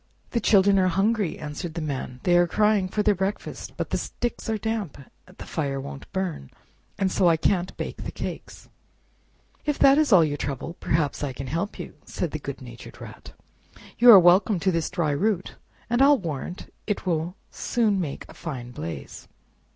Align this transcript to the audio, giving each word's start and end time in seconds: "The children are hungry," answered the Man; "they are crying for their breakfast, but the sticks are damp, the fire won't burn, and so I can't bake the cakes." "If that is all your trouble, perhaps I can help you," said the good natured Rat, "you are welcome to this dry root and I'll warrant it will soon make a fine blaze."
"The 0.31 0.39
children 0.39 0.79
are 0.79 0.87
hungry," 0.87 1.37
answered 1.37 1.75
the 1.75 1.79
Man; 1.79 2.21
"they 2.23 2.35
are 2.35 2.47
crying 2.47 2.87
for 2.89 3.03
their 3.03 3.13
breakfast, 3.13 3.73
but 3.77 3.91
the 3.91 3.99
sticks 3.99 4.49
are 4.49 4.57
damp, 4.57 4.97
the 5.27 5.45
fire 5.45 5.79
won't 5.79 6.11
burn, 6.11 6.49
and 6.97 7.11
so 7.11 7.27
I 7.29 7.37
can't 7.37 7.77
bake 7.77 7.97
the 8.03 8.11
cakes." 8.11 8.67
"If 9.63 9.77
that 9.77 9.99
is 9.99 10.11
all 10.11 10.23
your 10.25 10.37
trouble, 10.37 10.73
perhaps 10.79 11.23
I 11.23 11.33
can 11.33 11.45
help 11.45 11.77
you," 11.77 11.93
said 12.03 12.31
the 12.31 12.39
good 12.39 12.63
natured 12.63 12.99
Rat, 12.99 13.33
"you 13.99 14.09
are 14.09 14.17
welcome 14.19 14.59
to 14.61 14.71
this 14.71 14.89
dry 14.89 15.11
root 15.11 15.53
and 15.87 16.01
I'll 16.01 16.17
warrant 16.17 16.73
it 16.87 17.05
will 17.05 17.35
soon 17.51 18.01
make 18.01 18.25
a 18.27 18.33
fine 18.33 18.71
blaze." 18.71 19.27